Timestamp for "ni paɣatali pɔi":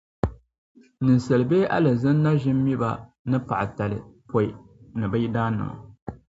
3.29-4.47